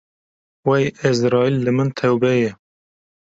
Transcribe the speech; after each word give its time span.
Wey 0.67 0.83
Ezraîl 1.09 1.55
li 1.61 1.71
min 1.77 1.89
tewbe 1.97 2.31
ye 2.41 2.51